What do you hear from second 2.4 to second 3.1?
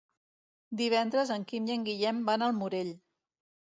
al Morell.